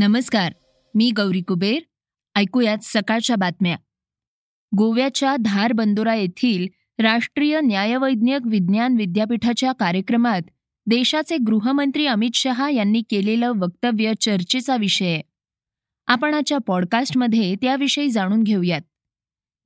[0.00, 0.52] नमस्कार
[0.94, 1.82] मी गौरी कुबेर.
[2.36, 3.76] ऐकूयात सकाळच्या बातम्या.
[4.78, 6.66] गोव्याच्या धार बंदोरा येथील
[7.02, 10.40] राष्ट्रीय न्यायवैज्ञक विज्ञान विद्यापीठाच्या कार्यक्रमात
[10.86, 15.22] देशाचे गृहमंत्री अमित शहा यांनी केलेलं वक्तव्य चर्चेचा विषय आहे.
[16.06, 18.80] आपण आजच्या पॉडकास्टमध्ये त्याविषयी जाणून घेऊयात.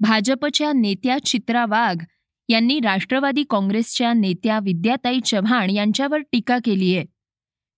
[0.00, 2.04] भाजपच्या नेत्या चित्रा वाघ
[2.48, 7.13] यांनी राष्ट्रवादी काँग्रेसच्या नेत्या विद्याताई चव्हाण यांच्यावर टीका केली आहे.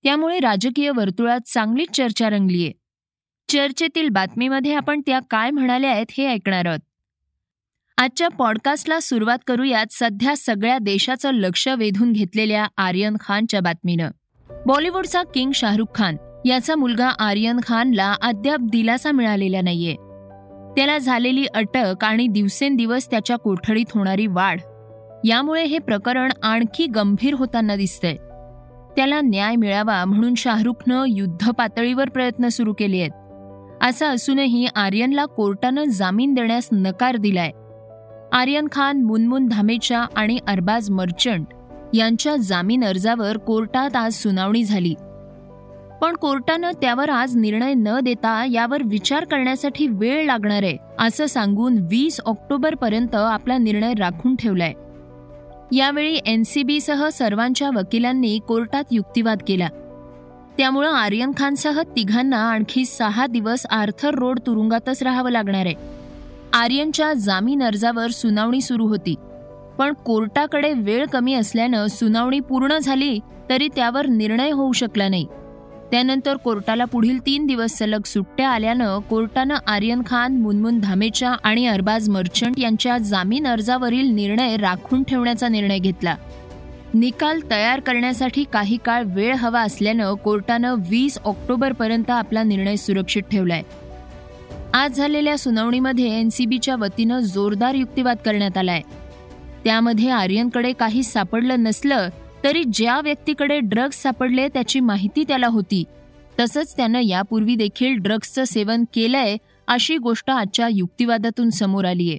[0.07, 2.73] त्यामुळे राजकीय वर्तुळात चांगलीच चर्चा रंगलीये
[3.49, 6.79] चर्चेतील बातमीमध्ये आपण त्या काय म्हणाल्या आहेत हे ऐकणार आहोत.
[7.99, 14.11] आजच्या पॉडकास्टला सुरुवात करूयात सध्या सगळ्या देशाचं लक्ष वेधून घेतलेल्या आर्यन खानच्या बातमीनं.
[14.67, 19.95] बॉलिवूडचा किंग शाहरुख खान याचा मुलगा आर्यन खानला अद्याप दिलासा मिळालेला नाहीये.
[20.77, 24.61] त्याला झालेली अटक आणि दिवसेंदिवस त्याच्या कोठडीत होणारी वाढ
[25.25, 28.17] यामुळे हे प्रकरण आणखी गंभीर होताना दिसतंय.
[28.97, 33.11] त्याला न्याय मिळावा म्हणून शाहरुखनं युद्ध पातळीवर प्रयत्न सुरू केले आहेत.
[33.85, 37.51] असं असूनही आर्यनला कोर्टानं जामीन देण्यास नकार दिलाय.
[38.33, 41.47] आर्यन खान मुनमुन धामेच्या आणि अरबाज मर्चंट
[41.95, 44.95] यांच्या जामीन अर्जावर कोर्टात आज सुनावणी झाली.
[46.01, 51.79] पण कोर्टानं त्यावर आज निर्णय न देता यावर विचार करण्यासाठी वेळ लागणार आहे असं सांगून
[51.79, 54.73] वीस ऑक्टोबरपर्यंत आपला निर्णय राखून ठेवलाय.
[55.73, 59.69] यावेळी एनसीबीसह सर्वांच्या वकिलांनी कोर्टात युक्तिवाद केला.
[60.59, 65.75] त्यामुळं आर्यन खानसह तिघांना आणखी सहा दिवस आर्थर रोड तुरुंगातच राहावं लागणार आहे.
[66.53, 69.15] आर्यनच्या जामीन अर्जावर सुनावणी सुरू होती.
[69.79, 75.27] पण कोर्टाकडे वेळ कमी असल्यानं सुनावणी पूर्ण झाली तरी त्यावर निर्णय होऊ शकला नाही.
[75.91, 82.09] त्यानंतर कोर्टाला पुढील तीन दिवस सलग सुट्ट्या आल्यानं कोर्टानं आर्यन खान मुनमुन धामेच्या आणि अरबाज
[82.09, 86.17] मर्चंट यांच्या जामीन अर्जावरील निर्णय राखून ठेवण्याचा निर्णय घेतला.
[86.95, 93.63] निकाल तयार करण्यासाठी काही काळ वेळ हवा असल्यानं कोर्टानं वीस ऑक्टोबरपर्यंत आपला निर्णय सुरक्षित ठेवलाय.
[94.75, 98.83] आज झालेल्या सुनावणीमध्ये एनसीबीच्या वतीनं जोरदार युक्तिवाद करण्यात आलाय.
[99.65, 102.09] त्यामध्ये आर्यनकडे काही सापडलं नसलं
[102.45, 105.85] तरी ज्या व्यक्तीकडे ड्रग्ज सापडले त्याची माहिती त्याला होती.
[106.41, 109.37] तसंच त्यानं यापूर्वी देखील ड्रग्जचं सेवन केलंय
[109.69, 112.17] अशी गोष्ट आजच्या युक्तिवादातून समोर आलीय.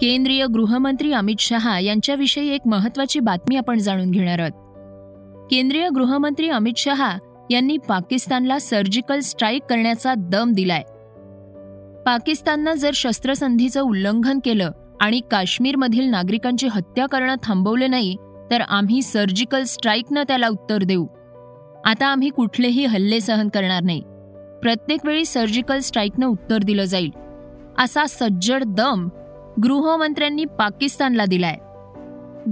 [0.00, 4.52] केंद्रीय गृहमंत्री अमित शहा यांच्याविषयी एक महत्वाची बातमी आपण जाणून घेणार आहोत.
[5.50, 7.18] केंद्रीय गृहमंत्री अमित शहा
[7.50, 10.82] यांनी पाकिस्तानला सर्जिकल स्ट्राईक करण्याचा दम दिलाय.
[12.06, 18.16] पाकिस्ताननं जर शस्त्रसंधीचं उल्लंघन केलं आणि काश्मीरमधील नागरिकांची हत्या करणं थांबवले नाही
[18.50, 21.06] तर आम्ही सर्जिकल स्ट्राईकनं त्याला उत्तर देऊ.
[21.84, 24.00] आता आम्ही कुठलेही हल्ले सहन करणार नाही.
[24.62, 27.10] प्रत्येक वेळी सर्जिकल स्ट्राईकनं उत्तर दिलं जाईल.
[27.78, 29.08] असा सज्जड दम
[29.62, 31.56] गृहमंत्र्यांनी पाकिस्तानला दिलाय.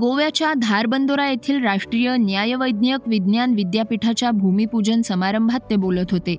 [0.01, 6.37] गोव्याच्या धारबंदोरा येथील राष्ट्रीय न्यायवैज्ञक विज्ञान विद्यापीठाच्या भूमिपूजन समारंभात ते बोलत होते.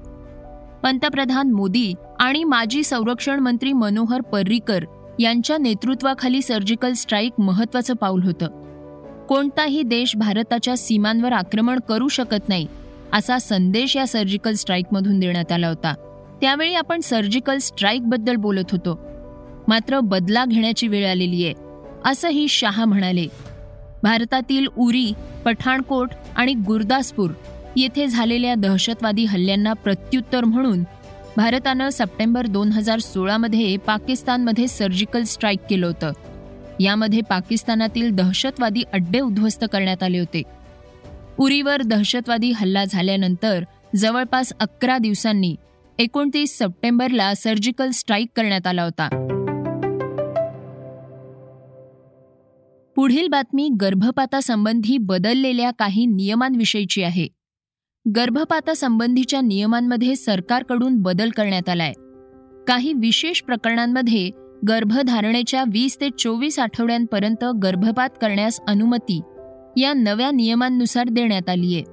[0.84, 4.84] पंतप्रधान मोदी आणि माजी संरक्षण मंत्री मनोहर पर्रीकर
[5.20, 8.48] यांच्या नेतृत्वाखाली सर्जिकल स्ट्राईक महत्वाचं पाऊल होतं.
[9.30, 12.68] कोणताही देश भारताच्या सीमांवर आक्रमण करू शकत नाही
[13.14, 15.94] असा संदेश या सर्जिकल स्ट्राईकमधून देण्यात आला होता.
[16.42, 19.00] त्यावेळी आपण सर्जिकल स्ट्राईकबद्दल बोलत होतो.
[19.68, 21.54] मात्र बदला घेण्याची वेळ आलेली आहे
[22.06, 23.28] असंही शाह म्हणाले.
[24.04, 25.14] भारतातील उरी
[25.46, 27.32] पठाणकोट आणि गुरदासपूर
[27.76, 30.84] येथे झालेल्या दहशतवादी हल्ल्यांना प्रत्युत्तर म्हणून
[31.38, 36.12] भारतानं सप्टेंबर दोन हजार सोळामध्ये पाकिस्तानमध्ये सर्जिकल स्ट्राईक केलं होतं.
[36.80, 40.42] यामध्ये पाकिस्तानातील दहशतवादी अड्डे उद्ध्वस्त करण्यात आले होते.
[41.38, 43.64] उरीवर दहशतवादी हल्ला झाल्यानंतर
[43.96, 45.56] जवळपास अकरा दिवसांनी
[46.00, 49.10] एकोणतीस सप्टेंबरला सर्जिकल स्ट्राईक करण्यात आला होता.
[52.96, 57.28] पुढील बातमी गर्भपातासंबंधी बदललेल्या काही नियमांविषयीची आहे.
[58.06, 61.94] गर्भपातासंबंधीच्या नियमांमध्ये सरकारकडून बदल करण्यात आलाय.
[62.68, 64.30] काही विशेष प्रकरणांमध्ये
[64.68, 69.22] गर्भधारणेच्या वीस ते चोवीस आठवड्यांपर्यंत गर्भपात करण्यास अनुमती
[69.78, 71.84] या नव्या नियमांनुसार देण्यात आलीये.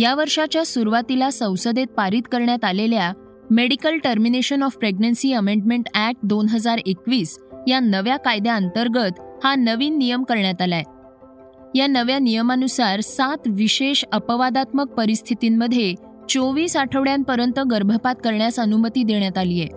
[0.00, 3.12] या वर्षाच्या सुरुवातीला संसदेत पारित करण्यात आलेल्या
[3.50, 7.38] medical termination of pregnancy amendment act दोन हजार एकवीस
[7.68, 10.82] या नव्या कायद्याअंतर्गत हा नवीन नियम करण्यात आलाय.
[11.76, 15.94] या नव्या नियमानुसार सात विशेष अपवादात्मक परिस्थितींमध्ये
[16.28, 19.68] चोवीस आठवड्यांपर्यंत गर्भपात करण्यास अनुमती देण्यात आली आहे.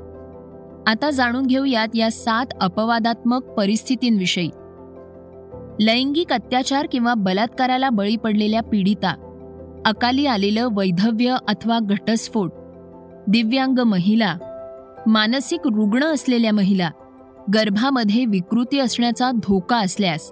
[0.87, 4.49] आता जाणून घेऊयात या सात अपवादात्मक परिस्थितींविषयी.
[5.79, 9.13] लैंगिक अत्याचार किंवा बलात्काराला बळी पडलेल्या पीडिता
[9.85, 12.51] अकाली आलेलं वैधव्य अथवा घटस्फोट
[13.27, 14.35] दिव्यांग महिला
[15.07, 16.89] मानसिक रुग्ण असलेल्या महिला
[17.53, 20.31] गर्भामध्ये विकृती असण्याचा धोका असल्यास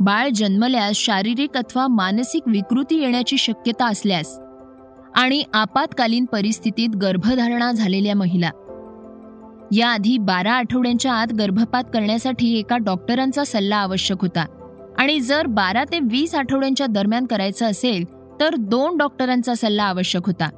[0.00, 4.38] बाळ जन्मल्यास शारीरिक अथवा मानसिक विकृती येण्याची शक्यता असल्यास
[5.14, 8.50] आणि आपत्कालीन परिस्थितीत गर्भधारणा झालेल्या महिला.
[9.72, 14.44] याआधी बारा आठवड्यांच्या आत गर्भपात करण्यासाठी एका डॉक्टरांचा सल्ला आवश्यक होता
[14.98, 18.04] आणि जर बारा ते वीस आठवड्यांच्या दरम्यान करायचं असेल
[18.40, 20.48] तर दोन डॉक्टरांचा सल्ला आवश्यक होता.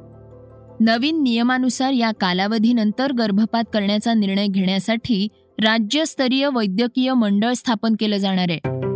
[0.81, 5.29] नवीन नियमानुसार या कालावधीनंतर गर्भपात करण्याचा निर्णय घेण्यासाठी
[5.59, 8.92] राज्यस्तरीय वैद्यकीय मंडळ स्थापन केलं जाणार आहे.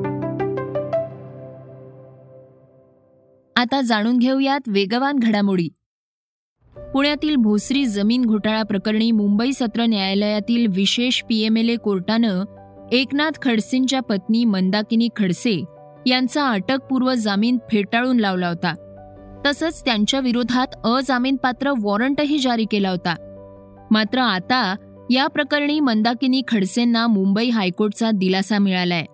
[3.56, 5.68] आता जाणून घेऊयात वेगवान घडामोडी.
[6.76, 12.44] पुण्यातील भोसरी जमीन घोटाळा प्रकरणी मुंबई सत्र न्यायालयातील विशेष पीएमएलए कोर्टानं
[12.92, 15.64] एकनाथ खडसेंच्या पत्नी मंदाकिनी खडसे
[16.06, 18.74] यांचा अटकपूर्व जामीन फेटाळून लावला होता.
[19.46, 23.14] तसंच त्यांच्या विरोधात अजामीनपात्र वॉरंटही जारी केला होता.
[23.90, 24.76] मात्र आता
[25.10, 29.04] या प्रकरणी मंदाकिनी खडसेंना मुंबई हायकोर्टचा दिलासा मिळालाय.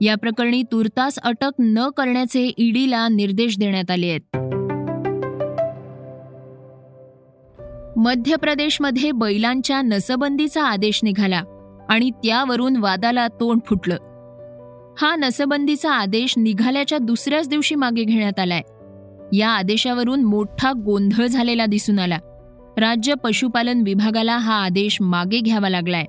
[0.00, 4.36] या प्रकरणी तुर्तास अटक न करण्याचे ईडीला निर्देश देण्यात आले आहेत.
[7.98, 11.42] मध्य प्रदेशमध्ये बैलांच्या नसबंदीचा आदेश निघाला
[11.88, 13.96] आणि त्यावरून वादाला तोंड फुटलं.
[14.98, 18.62] हा नसबंदीचा आदेश निघाल्याच्या दुसऱ्याच दिवशी मागे घेण्यात आलाय.
[19.32, 22.18] या आदेशावरून मोठा गोंधळ झालेला दिसून आला.
[22.78, 26.04] राज्य पशुपालन विभागाला हा आदेश मागे घ्यावा लागलाय.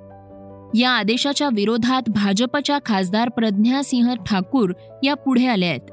[0.75, 4.73] या आदेशाच्या विरोधात भाजपच्या खासदार प्रज्ञासिंह ठाकूर
[5.03, 5.91] या पुढे आल्या आहेत.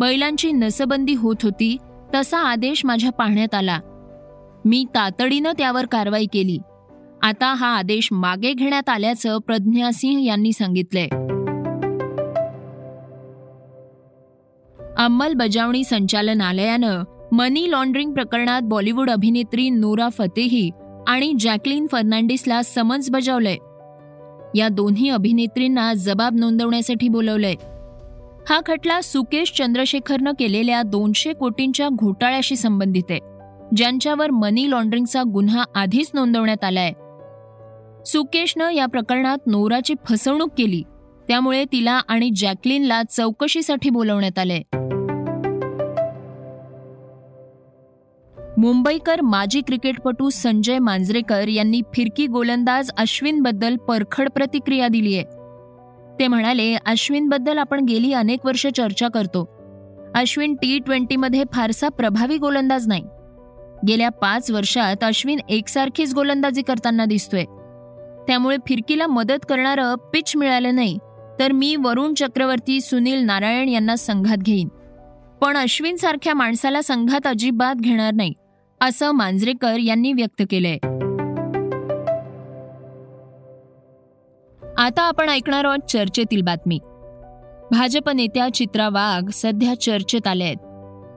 [0.00, 1.76] बैलांची नसबंदी होत होती
[2.14, 3.80] तसा आदेश माझ्या पाहण्यात आला.
[4.64, 6.58] मी तातडीनं त्यावर कारवाई केली.
[7.22, 11.08] आता हा आदेश मागे घेण्यात आल्याचं प्रज्ञासिंह यांनी सांगितलंय.
[14.98, 17.02] अंमलबजावणी संचालनालयानं
[17.32, 20.70] मनी लॉन्ड्रिंग प्रकरणात बॉलिवूड अभिनेत्री नोरा फतेही
[21.08, 23.56] आणि जॅकलिन फर्नांडिसला समन्स बजावलंय.
[24.56, 27.54] या दोन्ही अभिनेत्रींना जबाब नोंदवण्यासाठी बोलवलंय.
[28.48, 33.20] हा खटला सुकेश चंद्रशेखरनं केलेल्या दोनशे कोटींच्या घोटाळ्याशी संबंधित आहे
[33.76, 36.92] ज्यांच्यावर मनी लॉन्ड्रिंगचा गुन्हा आधीच नोंदवण्यात आलाय.
[38.06, 40.82] सुकेशनं या प्रकरणात नोराची फसवणूक केली
[41.28, 44.62] त्यामुळे तिला आणि जॅकलिनला चौकशीसाठी बोलवण्यात आलंय.
[48.58, 55.24] मुंबईकर माजी क्रिकेटपटू संजय मांजरेकर यांनी फिरकी गोलंदाज अश्विनबद्दल परखड प्रतिक्रिया दिली आहे.
[56.18, 59.48] ते म्हणाले अश्विनबद्दल आपण गेली अनेक वर्ष चर्चा करतो.
[60.14, 63.02] अश्विन टी ट्वेंटीमध्ये फारसा प्रभावी गोलंदाज नाही.
[63.88, 67.44] गेल्या पाच वर्षात अश्विन एकसारखीच गोलंदाजी करताना दिसतोय.
[68.26, 70.98] त्यामुळे फिरकीला मदत करणारं पिच मिळालं नाही
[71.38, 74.68] तर मी वरुण चक्रवर्ती सुनील नारायण यांना संघात घेईन.
[75.40, 78.32] पण अश्विन सारख्या माणसाला संघात अजिबात घेणार नाही.
[78.80, 80.76] असं मांजरेकर यांनी व्यक्त केलंय.
[84.78, 86.78] आता आपण ऐकणार आहोत चर्चेतील बातमी.
[87.70, 90.56] भाजप नेत्या चित्रा वाघ सध्या चर्चेत आल्या आहेत.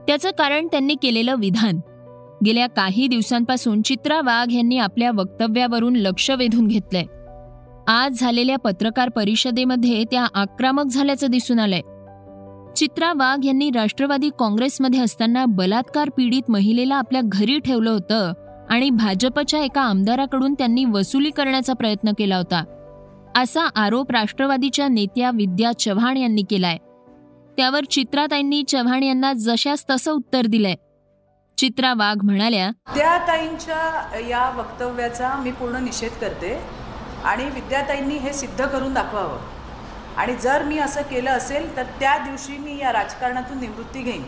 [0.06, 1.80] त्याचं कारण त्यांनी केलेलं विधान.
[2.44, 7.04] गेल्या काही दिवसांपासून चित्रा वाघ यांनी आपल्या वक्तव्यावरून लक्ष वेधून घेतलंय.
[7.88, 11.80] आज झालेल्या पत्रकार परिषदेमध्ये त्या आक्रमक झाल्याचं दिसून आलंय.
[12.76, 18.32] चित्रा वाघ यांनी राष्ट्रवादी काँग्रेसमध्ये असताना बलात्कार पीडित महिलेला आपल्या घरी ठेवलं होतं
[18.70, 22.64] आणि भाजपच्या एका आमदाराकडून त्यांनी वसुली करण्याचा प्रयत्न केला होता.
[23.36, 26.76] असा आरोप राष्ट्रवादीच्या नेत्या विद्या चव्हाण यांनी केलाय.
[27.56, 30.74] त्यावर चित्राताईंनी चव्हाण यांना जशास तसं उत्तर दिलंय.
[31.58, 36.58] चित्रा वाघ म्हणाल्या विद्याताईंच्या या वक्तव्याचा मी पूर्ण निषेध करते
[37.24, 39.59] आणि विद्याताईंनी हे सिद्ध करून दाखवावं.
[40.20, 44.22] आणि जर मी असं केलं असेल तर त्या दिवशी मी या राजकारणातून निवृत्ती घेईन.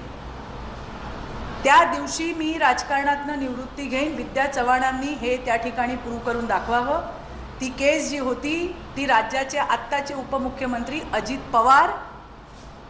[1.65, 4.15] त्या दिवशी मी राजकारणातनं निवृत्ती घेईन.
[4.17, 7.03] विद्या चव्हाणांनी हे त्या ठिकाणी प्रूव्ह करून दाखवावं.
[7.61, 11.91] ती केस जी होती ती राज्याचे आत्ताचे उपमुख्यमंत्री अजित पवार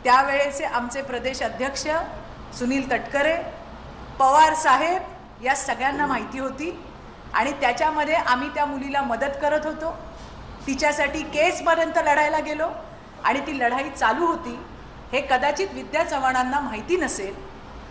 [0.05, 1.87] त्यावेळेचे आमचे प्रदेश अध्यक्ष
[2.59, 3.35] सुनील तटकरे
[4.19, 5.03] पवार साहेब
[5.45, 6.83] या सगळ्यांना माहिती होती.
[7.35, 9.99] आणि त्याच्यामध्ये आम्ही त्या मुलीला मदत करत होतो.
[10.67, 12.69] तिच्यासाठी केसपर्यंत लढायला गेलो.
[13.25, 14.59] आणि ती लढाई चालू होती
[15.13, 17.33] हे कदाचित विद्या चव्हाणांना माहिती नसेल.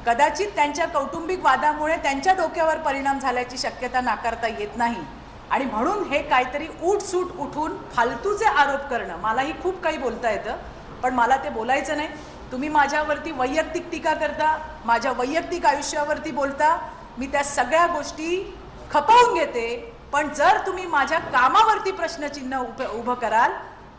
[0.05, 5.03] कदाचित त्यांच्या कौटुंबिक वादामुळे त्यांच्या डोक्यावर परिणाम झाल्याची शक्यता नाकारता येत नाही.
[5.51, 10.57] आणि म्हणून हे काहीतरी उठसूट उठून फालतूचे आरोप करणं मलाही खूप काही बोलता येतं
[11.03, 12.07] पण मला ते बोलायचं नाही.
[12.51, 16.77] तुम्ही माझ्यावरती वैयक्तिक टीका करता माझ्या वैयक्तिक आयुष्यावरती बोलता
[17.17, 18.57] मी त्या सगळ्या गोष्टी
[18.91, 19.67] खपवून घेते
[20.13, 23.51] पण जर तुम्ही माझ्या कामावरती प्रश्नचिन्ह उभं उभं कराल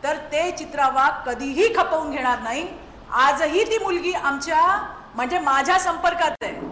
[0.03, 2.67] तर ते चित्रावा कधीही खपवून घेणार नाही.
[3.11, 4.61] आजही ती मुलगी आमच्या
[5.15, 6.71] म्हणजे माझ्या संपर्कात आहे.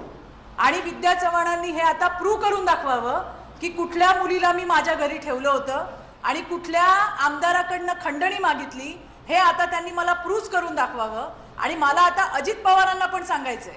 [0.57, 3.21] आणि विद्या चव्हाणांनी हे आता प्रूव्ह करून दाखवावं
[3.61, 5.85] की कुठल्या मुलीला मी माझ्या घरी ठेवलं होतं
[6.23, 6.83] आणि कुठल्या
[7.25, 8.97] आमदाराकडनं खंडणी मागितली
[9.27, 11.29] हे आता त्यांनी मला प्रूव्ह करून दाखवावं.
[11.57, 13.73] आणि मला आता अजित पवारांना पण सांगायचंय.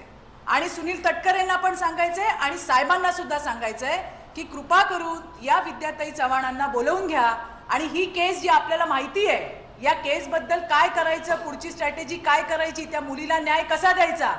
[0.47, 3.97] आणि सुनील तटकरेंना पण सांगायचंय आणि साहेबांना सुद्धा सांगायचंय
[4.35, 7.33] की कृपा करून या विद्याताई चव्हाणांना बोलवून घ्या.
[7.69, 12.85] आणि ही केस जी आपल्याला माहिती आहे या केसबद्दल काय करायचं पुढची स्ट्रॅटेजी काय करायची
[12.85, 14.31] त्या मुलीला न्याय कसा द्यायचा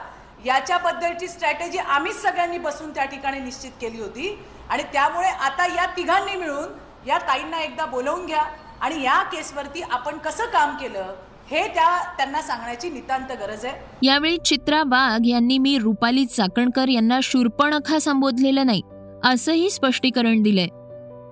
[0.44, 4.38] याच्याबद्दलची स्ट्रॅटेजी आम्हीच सगळ्यांनी बसून त्या ठिकाणी निश्चित केली होती.
[4.70, 8.42] आणि त्यामुळे आता या तिघांनी मिळून या ताईंना एकदा बोलवून घ्या
[8.80, 11.14] आणि या केसवरती आपण कसं काम केलं
[11.50, 13.78] हे त्या त्यांना सांगण्याची नितांत गरज आहे.
[14.02, 18.82] यावेळी चित्रा वाघ यांनी मी रुपाली चाकणकर यांना शूर्पणखा संबोधलेलं नाही
[19.24, 20.68] असंही स्पष्टीकरण दिलंय.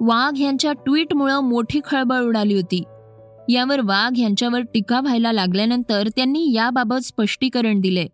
[0.07, 2.83] वाघ यांच्या ट्विटमुळं मोठी खळबळ उडाली होती.
[3.49, 8.07] यावर वाघ यांच्यावर टीका व्हायला लागल्यानंतर त्यांनी याबाबत स्पष्टीकरण दिले.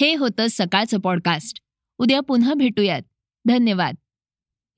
[0.00, 1.60] हे होतं सकाळचं पॉडकास्ट.
[1.98, 3.02] उद्या पुन्हा भेटूयात.
[3.44, 3.94] धन्यवाद.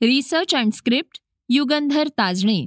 [0.02, 2.66] Research and script Yugandhar Tajane.